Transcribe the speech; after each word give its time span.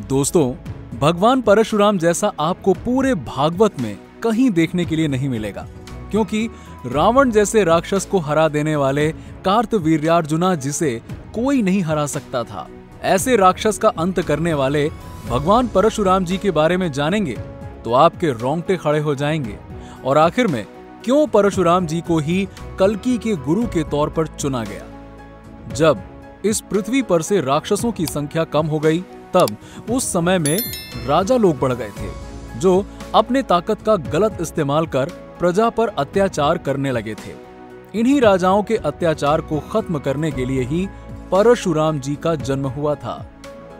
दोस्तों, 0.00 0.52
भगवान 0.98 1.40
परशुराम 1.42 1.98
जैसा 1.98 2.30
आपको 2.40 2.72
पूरे 2.74 3.14
भागवत 3.14 3.78
में 3.80 3.96
कहीं 4.22 4.50
देखने 4.50 4.84
के 4.84 4.96
लिए 4.96 5.08
नहीं 5.08 5.28
मिलेगा, 5.28 5.66
क्योंकि 6.10 6.48
रावण 6.86 7.30
जैसे 7.30 7.62
राक्षस 7.64 8.06
को 8.10 8.18
हरा 8.18 8.46
देने 8.48 8.74
वाले 8.76 9.08
कार्तवीर्यार्जुना 9.44 10.54
जिसे 10.54 10.90
कोई 11.34 11.62
नहीं 11.62 11.80
हरा 11.82 12.06
सकता 12.06 12.42
था, 12.44 12.68
ऐसे 13.02 13.36
राक्षस 13.36 13.78
का 13.78 13.88
अंत 13.88 14.20
करने 14.20 14.54
वाले 14.54 14.88
भगवान 15.28 15.68
परशुराम 15.68 16.24
जी 16.24 16.38
के 16.38 16.50
बारे 16.50 16.76
में 16.76 16.90
जानेंगे 16.92 17.36
तो 17.84 17.94
आपके 17.94 18.32
रोंगटे 18.32 18.76
खड़े 18.76 18.98
हो 18.98 19.14
जाएँगे। 19.14 19.58
और 20.04 20.18
आखिर 20.18 20.46
में, 20.46 20.64
क्यों 21.04 21.26
परशुराम 21.26 21.86
जी 21.86 22.00
को 22.00 22.18
ही 22.18 22.46
कलकी 22.78 23.18
के 23.18 23.36
गुरु 23.36 23.66
के 23.66 23.84
तौर 23.84 24.10
पर 24.10 24.26
चुना 24.28 24.64
गया? 24.64 25.74
जब 25.74 26.02
इस 26.44 26.60
पृथ्वी 26.60 27.02
पर 27.02 27.22
से 27.22 27.40
राक्षसों 27.40 27.92
की 27.92 28.06
संख्या 28.06 28.44
कम 28.44 28.66
हो 28.66 28.78
गई 28.78 29.04
तब 29.36 29.56
उस 29.90 30.12
समय 30.12 30.38
में 30.38 30.58
राजा 31.06 31.36
लोग 31.36 31.58
बढ़ 31.58 31.72
गए 31.72 31.90
थे, 31.90 32.10
जो 32.60 32.84
अपने 33.14 33.42
ताकत 33.44 33.82
का 33.82 33.96
गलत 33.96 34.38
इस्तेमाल 34.40 34.86
कर 34.86 35.10
प्रजा 35.38 35.68
पर 35.70 35.88
अत्याचार 35.88 36.58
करने 36.58 36.92
लगे 36.92 37.14
थे। 37.16 37.34
इन्हीं 37.94 38.20
राजाओं 38.20 38.62
के 38.62 38.76
अत्याचार 38.76 39.40
को 39.40 39.58
खत्म 39.72 39.98
करने 39.98 40.30
के 40.30 40.44
लिए 40.44 40.62
ही 40.62 40.86
परशुराम 41.32 41.98
जी 42.00 42.14
का 42.16 42.34
जन्म 42.34 42.66
हुआ 42.66 42.94
था। 42.94 43.14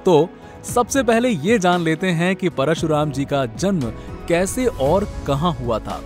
तो 0.05 0.29
सबसे 0.65 1.03
पहले 1.03 1.29
ये 1.29 1.59
जान 1.59 1.80
लेते 1.80 2.11
हैं 2.11 2.35
कि 2.37 2.49
परशुराम 2.49 3.11
जी 3.11 3.25
का 3.25 3.45
जन्म 3.47 3.91
कैसे 4.29 4.66
और 4.66 5.07
कहाँ 5.27 5.52
हुआ 5.52 5.79
था। 5.79 6.01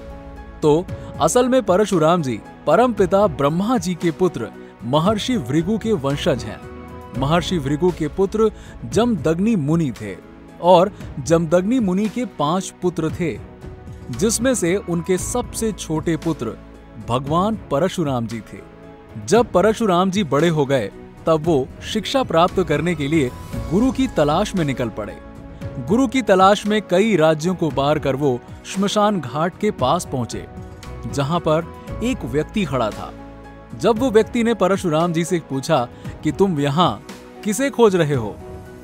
तो 0.62 0.84
असल 1.20 1.48
में 1.48 1.62
परशुराम 1.62 2.22
जी 2.22 2.40
परम 2.66 2.92
पिता 2.92 3.26
ब्रह्मा 3.26 3.78
जी 3.78 3.94
के 3.94 4.10
पुत्र 4.10 4.48
महर्षि 4.84 5.38
भृगु 5.38 5.78
के 5.78 5.92
वंशज 5.92 6.44
हैं। 6.44 6.60
महर्षि 7.18 7.58
भृगु 7.58 7.90
के 7.90 8.08
पुत्र 8.08 8.50
जमदग्नि 8.84 9.54
मुनि 9.56 9.90
थे 10.00 10.16
और 10.62 10.92
जमदग्नि 11.18 11.78
मुनि 11.80 12.08
के 12.08 12.24
पाँच 12.38 12.72
पुत्र 12.82 13.10
थे, 13.10 13.38
जिसमें 14.10 14.54
से 14.54 14.76
उनके 14.76 15.18
सबसे 15.18 15.72
छोटे 15.72 16.16
पुत्र 16.16 16.56
भगवान 17.08 17.58
परशुराम 17.70 18.26
जी 18.26 18.40
थे। 18.52 18.58
जब 19.26 19.50
परशुराम 19.52 20.10
जी 20.10 20.24
बड़े 20.24 20.48
हो 20.48 20.66
गए, 20.66 20.90
तब 21.26 21.44
वो 21.44 21.66
शिक्षा 21.92 22.22
प्राप्त 22.22 22.62
करने 22.62 22.94
के 22.94 23.08
लिए 23.08 23.30
गुरु 23.70 23.90
की 23.92 24.06
तलाश 24.06 24.54
में 24.54 24.64
निकल 24.64 24.88
पड़े। 24.88 25.16
गुरु 25.88 26.06
की 26.08 26.22
तलाश 26.22 26.66
में 26.66 26.80
कई 26.82 27.16
राज्यों 27.16 27.54
को 27.54 27.70
पार 27.70 27.98
कर 27.98 28.16
वो 28.16 28.38
श्मशान 28.66 29.20
घाट 29.20 29.58
के 29.58 29.70
पास 29.70 30.08
पहुँचे, 30.12 30.46
जहाँ 31.14 31.40
पर 31.40 31.74
एक 32.04 32.24
व्यक्ति 32.24 32.64
खड़ा 32.64 32.90
था। 32.90 33.12
जब 33.80 33.98
वो 33.98 34.10
व्यक्ति 34.10 34.42
ने 34.44 34.54
परशुराम 34.54 35.12
जी 35.12 35.24
से 35.24 35.38
पूछा 35.50 35.88
कि 36.24 36.32
तुम 36.32 36.58
यहाँ 36.60 37.02
किसे 37.44 37.70
खोज 37.70 37.96
रहे 37.96 38.14
हो, 38.14 38.34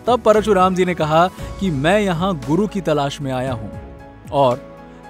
तब 0.06 0.20
परशुराम 0.20 0.74
जी 0.74 0.84
ने 0.84 0.94
कहा 0.94 1.26
कि 1.60 1.70
मैं 1.70 1.98
यहाँ 2.00 2.34
गुरु 2.46 2.66
की 2.66 2.80
तलाश 2.80 3.20
में 3.20 3.30
आया 3.32 3.52
हूँ 3.52 3.70
और 4.32 4.56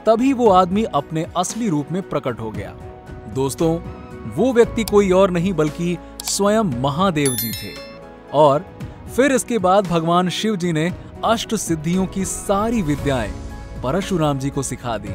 तभी 0.07 0.33
वो 0.33 0.49
आदमी 0.51 0.85
अपने 0.85 1.27
असली 1.37 1.69
रूप 1.69 1.93
में 1.93 2.03
प्रकट 2.03 2.41
हो 2.41 2.51
गया। 2.51 2.75
दोस्तों, 3.35 3.79
वो 4.37 4.53
व्यक्ति 4.53 4.85
कोई 4.85 5.11
और 5.11 5.31
नहीं 5.31 5.53
बल्कि 5.53 5.97
स्वयं 6.25 6.81
महादेव 6.83 7.33
जी 7.33 7.51
थे 7.53 7.75
और 8.35 8.65
फिर 9.17 9.33
इसके 9.33 9.59
बाद 9.59 9.87
भगवान 9.87 10.29
शिव 10.29 10.57
जी 10.57 10.73
ने 10.73 10.93
अष्ट 11.25 11.55
सिद्धियों 11.55 12.07
की 12.07 12.25
सारी 12.25 12.83
विद्याएँ 12.83 13.33
परशुराम 13.83 14.39
जी 14.39 14.51
को 14.51 14.63
सिखा 14.63 14.97
दी। 14.99 15.15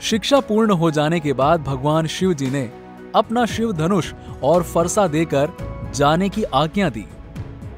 शिक्षा 0.00 0.40
पूर्ण 0.40 0.70
हो 0.72 0.90
जाने 0.90 1.20
के 1.20 1.32
बाद 1.32 1.62
भगवान 1.62 2.06
शिव 2.06 2.32
जी 2.32 2.50
ने 2.50 2.70
अपना 3.14 3.44
शिव 3.46 3.72
धनुष 3.72 4.12
और 4.42 4.62
फरसा 4.64 5.06
देकर 5.08 5.52
जाने 5.94 6.28
की 6.28 6.42
आज्ञा 6.54 6.88
दी। 6.90 7.04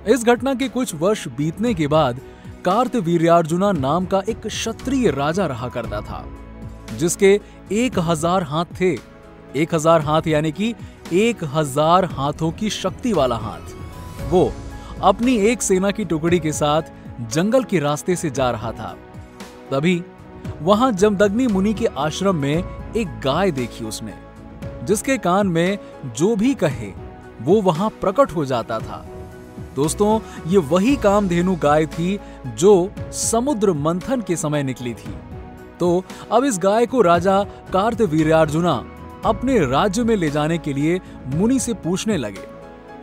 इस 0.09 0.25
घटना 0.25 0.55
के 0.55 0.69
कुछ 0.69 0.95
वर्ष 0.95 1.27
बीतने 1.37 1.75
के 1.75 1.87
बाद 1.89 2.21
कार्तवीर्यार्जुना 2.65 3.71
नाम 3.75 4.07
का 4.07 4.23
एक 4.29 4.47
क्षत्रिय 4.47 5.11
राजा 5.11 5.47
रहा 5.47 5.69
करता 5.69 6.01
था, 6.01 6.25
जिसके 6.99 7.41
एक 7.73 7.99
हज़ार 8.01 8.43
हाथ 8.43 8.81
थे। 8.81 8.97
एक 9.57 9.75
हज़ार 9.75 10.01
हाथ 10.01 10.27
यानी 10.27 10.53
कि 10.53 10.75
एक 11.15 11.45
हज़ार 11.45 12.05
हाथों 12.13 12.51
की 12.53 12.71
शक्ति 12.73 13.13
वाला 13.13 13.37
हाथ। 13.37 13.75
वो 14.31 14.51
अपनी 15.03 15.37
एक 15.49 15.63
सेना 15.63 15.91
की 15.91 16.05
टुकड़ी 16.05 16.39
के 16.39 16.53
साथ 16.53 16.83
जंगल 17.25 17.65
के 17.65 17.79
रास्ते 17.79 18.17
से 18.17 18.31
जा 18.31 18.51
रहा 18.51 18.73
था। 18.73 18.97
तभी 19.71 20.03
वहाँ 20.63 20.91
जमदग्नि 20.93 21.47
मुनि 21.47 21.75
के 21.75 21.87
आश्रम 21.99 22.37
में 22.37 22.93
एक 22.97 23.21
गाय 23.21 23.51
देखी 23.53 23.85
उसने। 23.85 24.15
जिसके 24.85 25.19
कान 25.19 25.47
में 25.47 25.79
जो 26.17 26.37
भी 26.37 26.55
कहे, 26.55 26.93
वो 27.43 27.63
वहाँ 27.63 27.91
प्रकट 27.91 28.31
हो 28.31 28.45
जाता 28.45 28.79
था। 28.79 29.07
दोस्तों, 29.77 30.21
ये 30.47 30.59
वही 30.59 30.97
कामधेनु 30.97 31.57
गाय 31.57 31.87
थी 31.87 32.19
जो 32.47 32.91
समुद्र 33.13 33.73
मंथन 33.73 34.21
के 34.21 34.37
समय 34.37 34.63
निकली 34.63 34.95
थी। 34.95 35.15
तो 35.81 36.05
अब 36.33 36.45
इस 36.45 36.59
गाय 36.59 36.87
को 36.87 37.03
राजा 37.03 37.45
कार्तवीर्यार्जुना 37.73 38.85
अपने 39.25 39.67
राज्य 39.67 40.05
में 40.05 40.17
ले 40.17 40.31
जाने 40.31 40.59
के 40.59 40.73
लिए 40.73 41.01
मुनि 41.27 41.59
से 41.59 41.75
पूछने 41.75 42.17
लगे। 42.17 42.47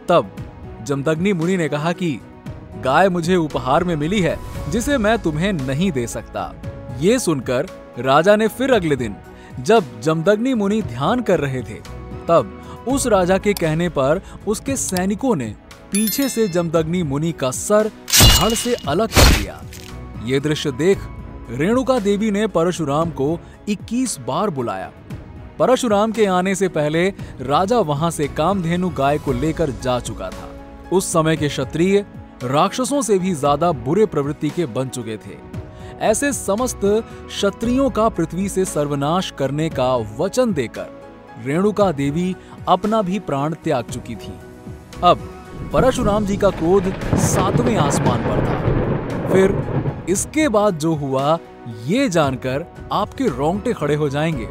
तब 0.08 0.36
जमदग्नि 0.84 1.34
मुनि 1.34 1.58
ने 1.58 1.70
कहा 1.70 1.92
कि, 1.92 2.20
गाय 2.84 3.10
मुझे 3.10 3.36
उपहार 3.36 3.84
में 3.84 3.96
मिली 3.96 4.22
है, 4.22 4.40
जिसे 4.70 4.98
मैं 4.98 5.20
तुम्हें 5.20 5.54
नहीं 5.54 5.92
दे 5.92 6.08
सकता। 6.08 6.54
ये 7.00 7.20
सुनकर 7.20 7.68
राजा 8.00 8.36
ने 8.36 8.48
फिर 8.48 8.74
अगले 8.74 8.96
दिन 8.96 9.16
जब 9.60 10.00
जमदग्नि 10.02 10.54
मुनि 10.54 10.82
ध्यान 10.82 11.22
कर 11.22 11.40
रहे 11.40 11.62
थे, 11.62 11.80
तब 12.28 12.86
उस 12.88 13.08
राजा 13.08 13.38
के 13.38 13.54
कहने 13.54 13.90
पर 13.90 14.22
उसके 14.48 14.76
सैनिकों 14.76 15.36
ने 15.36 15.56
पीछे 15.92 16.30
से 16.30 16.48
जमदग्नि 16.48 17.04
मुनि 17.04 17.32
का 17.32 17.52
सर 17.52 17.92
धड़ 18.10 18.54
से 18.54 18.74
अलग 18.88 19.10
कर 19.10 19.38
दिया। 19.38 19.62
ये 20.26 20.40
दृश्य 20.40 20.72
देख 20.72 21.08
रेणुका 21.50 22.00
देवी 22.00 22.32
ने 22.32 22.48
परशुराम 22.48 23.10
को 23.12 23.38
21 23.70 24.20
बार 24.20 24.50
बुलाया। 24.50 24.92
परशुराम 25.60 26.12
के 26.12 26.26
आने 26.26 26.56
से 26.56 26.68
पहले 26.68 27.08
राजा 27.42 27.80
वहाँ 27.80 28.12
से 28.12 28.28
कामधेनु 28.28 28.90
गाय 28.90 29.18
को 29.18 29.34
लेकर 29.34 29.70
जा 29.84 30.00
चुका 30.00 30.30
था। 30.30 30.50
उस 30.94 31.12
समय 31.14 31.38
के 31.38 31.48
क्षत्रिय 31.48 32.06
राक्षसों 32.44 33.02
से 33.02 33.20
भी 33.20 33.34
ज़्यादा 33.34 33.72
बुरे 33.72 34.06
प्रवृत्ति 34.06 34.50
के 34.50 34.66
बन 34.66 34.90
चुके 34.90 35.18
थे। 35.18 35.51
ऐसे 36.02 36.32
समस्त 36.34 36.82
क्षत्रियों 37.28 37.90
का 37.90 38.08
पृथ्वी 38.10 38.48
से 38.50 38.66
सर्वनाश 38.66 39.32
करने 39.38 39.70
का 39.70 39.96
वचन 40.20 40.54
देकर 40.54 40.88
रेणुका 41.46 41.92
देवी 41.92 42.36
अपना 42.68 43.02
भी 43.02 43.20
प्राण 43.20 43.54
त्याग 43.54 43.84
चुकी 43.84 44.16
थी। 44.16 44.34
अब 45.04 45.30
परशुराम 45.74 46.26
जी 46.26 46.38
का 46.38 46.50
क्रोध 46.50 46.92
सातवें 47.26 47.76
आसमान 47.76 48.24
पर 48.24 48.46
था। 48.46 49.30
फिर 49.30 49.56
इसके 50.10 50.48
बाद 50.50 50.78
जो 50.78 50.94
हुआ, 50.96 51.38
ये 51.86 52.10
जानकर 52.10 52.66
आपके 52.92 53.28
रोंगटे 53.28 53.74
खड़े 53.74 53.96
हो 53.96 54.10
जाएँगे, 54.10 54.48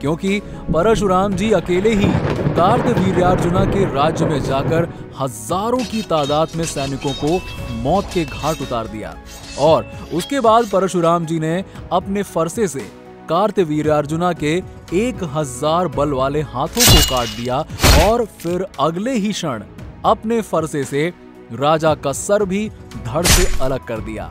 क्योंकि 0.00 0.40
परशुराम 0.72 1.34
जी 1.34 1.50
अकेले 1.52 1.94
ही 1.94 2.10
कार्तवीर्यार्जुना 2.54 3.64
के 3.64 3.84
राज्य 3.94 4.26
में 4.26 4.40
जाकर 4.40 4.88
हज़ारों 5.20 5.78
की 5.78 6.02
तादाद 6.02 6.48
में 6.56 6.64
सैनिकों 6.64 7.12
को 7.12 7.40
मौत 7.82 8.10
के 8.14 8.24
घाट 8.24 8.60
उतार 8.62 8.86
दिया। 8.86 9.14
और 9.58 9.90
उसके 10.14 10.40
बाद 10.40 10.68
परशुराम 10.68 11.26
जी 11.26 11.38
ने 11.40 11.64
अपने 11.92 12.22
फरसे 12.22 12.68
से 12.68 12.80
कार्त 12.80 13.56
कार्तवीर्यार्जुना 13.56 14.32
के 14.32 14.52
एक 14.94 15.22
हज़ार 15.34 15.88
बल 15.88 16.12
वाले 16.12 16.40
हाथों 16.40 16.82
को 16.82 17.00
काट 17.10 17.28
दिया 17.36 17.64
और 18.02 18.24
फिर 18.38 18.66
अगले 18.80 19.14
ही 19.14 19.32
क्षण 19.32 19.62
अपने 20.04 20.40
फरसे 20.42 20.84
से 20.84 21.08
राजा 21.52 21.94
का 21.94 22.12
सर 22.12 22.44
भी 22.44 22.68
धड़ 23.06 23.24
से 23.26 23.46
अलग 23.64 23.86
कर 23.86 24.00
दिया। 24.00 24.30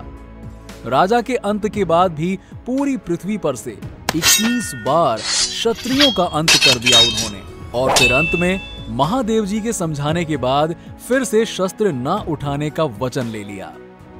राजा 0.85 1.21
के 1.21 1.35
अंत 1.35 1.67
के 1.67 1.83
बाद 1.85 2.11
भी 2.11 2.37
पूरी 2.65 2.97
पृथ्वी 2.97 3.37
पर 3.37 3.55
से 3.55 3.77
21 4.15 4.73
बार 4.85 5.17
क्षत्रियों 5.17 6.11
का 6.11 6.23
अंत 6.23 6.49
कर 6.49 6.79
दिया 6.79 6.99
उन्होंने। 6.99 7.50
और 7.75 7.91
फिर 7.91 8.13
अंत 8.13 8.31
में 8.35 8.59
महादेव 8.89 9.45
जी 9.45 9.59
के 9.61 9.73
समझाने 9.73 10.23
के 10.25 10.37
बाद 10.37 10.75
फिर 11.07 11.23
से 11.23 11.45
शस्त्र 11.45 11.91
न 11.91 12.23
उठाने 12.29 12.69
का 12.69 12.83
वचन 12.99 13.25
ले 13.25 13.43
लिया। 13.43 13.71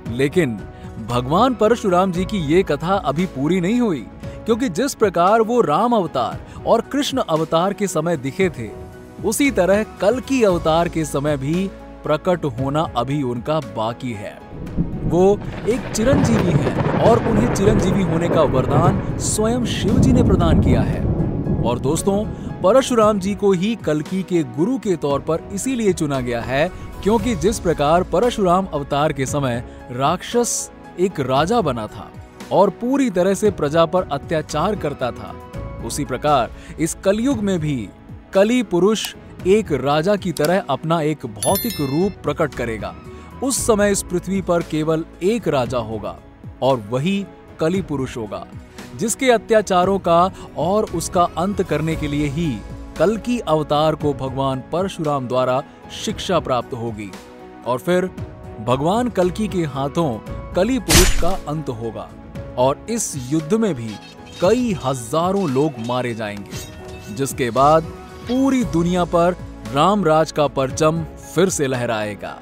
लेकिन 0.10 0.60
भगवान 1.10 1.56
परशुराम 1.56 2.12
जी 2.12 2.26
की 2.26 2.38
ये 2.54 2.64
कथा 2.64 2.96
अभी 2.96 3.26
पूरी 3.26 3.60
नहीं 3.62 3.80
हुई, 3.80 4.06
क्योंकि 4.46 4.70
जिस 4.70 4.94
प्रकार 4.94 5.42
वो 5.42 5.60
राम 5.62 5.94
अवतार 5.94 6.40
और 6.66 6.82
कृष्ण 6.82 7.22
अवतार 7.30 7.74
के 7.74 7.88
समय 7.88 8.18
दिखे 8.18 8.50
थे, 8.50 8.70
उसी 9.26 9.50
तरह 9.52 9.84
कल 10.02 10.20
की 10.20 10.44
अवतार 10.44 10.90
के 10.90 11.06
समय 11.06 11.38
भी 11.38 11.70
प्रकट 12.04 12.46
होना 12.60 12.82
अभी 12.98 13.22
उनका 13.24 13.60
बाकी 13.76 14.12
है। 14.12 14.34
वो 15.04 15.40
एक 15.70 15.92
चिरंजीवी 15.96 16.52
है 16.52 17.00
और 17.02 17.28
उन्हें 17.28 17.54
चिरंजीवी 17.54 18.04
होने 18.04 18.30
का 18.30 18.42
वरदान 18.42 19.18
स्वयं 19.20 19.66
शिव 19.66 20.00
जी 20.00 20.14
ने 20.14 20.24
प्रदान 20.24 20.62
किया 20.62 20.82
है। 20.82 21.02
और 21.64 21.80
दोस्तों 21.80 22.24
परशुराम 22.64 23.20
जी 23.20 23.34
को 23.36 23.52
ही 23.52 23.76
कलकी 23.76 24.22
के 24.24 24.42
गुरु 24.56 24.78
के 24.78 24.96
तौर 24.96 25.20
पर 25.20 25.42
इसीलिए 25.54 25.94
चुना 25.94 26.20
गया 26.20 26.42
है 26.42 26.68
क्योंकि 27.04 27.36
जिस 27.36 27.60
प्रकार 27.60 28.04
परशुराम 28.04 28.66
अवतार 28.66 29.14
के 29.14 29.26
समय 29.26 29.64
राक्षस 29.92 30.72
एक 31.00 31.20
राजा 31.20 31.62
बना 31.62 31.88
था 31.88 32.12
और 32.52 32.70
पूरी 32.70 33.10
तरह 33.10 33.34
से 33.34 33.52
प्रजा 33.52 33.86
पर 33.86 34.08
अत्याचार 34.12 34.76
करता 34.76 35.12
था, 35.12 35.36
उसी 35.86 36.06
प्रकार 36.06 36.52
इस 36.80 36.94
कलयुग 37.04 37.40
में 37.40 37.60
भी 37.60 37.90
कली 38.34 38.62
पुरुष 38.64 39.14
एक 39.48 39.72
राजा 39.72 40.16
की 40.16 40.32
तरह 40.32 40.64
अपना 40.70 41.02
एक 41.02 41.26
भौतिक 41.26 41.82
रूप 41.82 42.24
प्रकट 42.24 42.54
करेगा। 42.54 42.96
उस 43.44 43.66
समय 43.68 43.92
इस 43.92 44.04
पृथ्वी 44.04 44.42
पर 44.42 44.62
केवल 44.62 45.06
एक 45.24 45.48
राजा 45.48 45.78
होगा 45.78 46.18
और 46.62 46.84
वही 46.90 47.26
कली 47.60 47.82
पुरुष 47.82 48.18
होगा। 48.18 48.46
जिसके 48.96 49.32
अत्याचारों 49.32 49.98
का 50.00 50.20
और 50.58 50.86
उसका 50.96 51.24
अंत 51.38 51.62
करने 51.64 51.96
के 51.96 52.08
लिए 52.08 52.28
ही 52.28 52.52
कल 52.98 53.18
की 53.18 53.40
अवतार 53.40 53.96
को 53.96 54.14
भगवान 54.14 54.64
परशुराम 54.72 55.28
द्वारा 55.28 55.62
शिक्षा 56.06 56.40
प्राप्त 56.40 56.74
होगी। 56.74 57.10
और 57.66 57.80
फिर 57.80 58.06
भगवान 58.68 59.10
कलकी 59.10 59.48
के 59.48 59.64
हाथों 59.66 60.12
कली 60.54 60.80
पुरुष 60.80 61.20
का 61.22 61.30
अंत 61.48 61.70
होगा 61.72 62.10
और 62.58 62.86
इस 62.90 63.14
युद्ध 63.32 63.54
में 63.54 63.74
भी 63.76 63.90
कई 64.42 64.72
हज़ारों 64.86 65.50
लोग 65.50 65.74
मारे 65.88 66.14
जाएँगे, 66.14 67.16
जिसके 67.16 67.50
बाद 67.52 67.84
पूरी 68.28 68.64
दुनिया 68.64 69.06
पर 69.06 69.36
रामराज 69.74 70.32
का 70.32 70.48
परचम 70.50 71.04
फिर 71.36 71.50
से 71.50 71.68
लहराएगा। 71.68 72.38